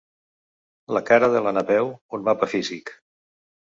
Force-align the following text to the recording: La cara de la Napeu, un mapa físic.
La 0.97 1.03
cara 1.11 1.31
de 1.37 1.43
la 1.49 1.55
Napeu, 1.59 1.95
un 2.19 2.29
mapa 2.33 2.53
físic. 2.57 2.99